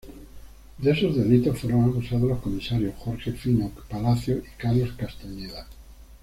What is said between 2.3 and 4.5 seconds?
comisarios Jorge "Fino" Palacios